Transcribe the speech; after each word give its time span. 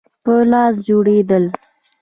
په 0.23 0.33
لاس 0.51 0.73
جوړېدل. 0.87 1.45